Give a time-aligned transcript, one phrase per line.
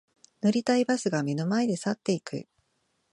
[0.41, 2.47] 乗りたいバスが目の前で去っていく